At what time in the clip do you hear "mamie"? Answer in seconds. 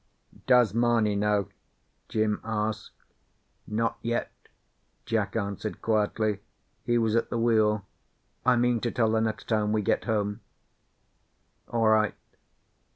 0.73-1.15